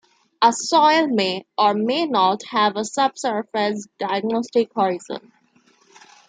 A 0.41 0.51
soil 0.51 1.05
may 1.09 1.45
or 1.59 1.75
may 1.75 2.07
not 2.07 2.41
have 2.45 2.75
a 2.75 2.83
subsurface 2.83 3.87
diagnostic 3.99 4.71
horizon. 4.75 5.31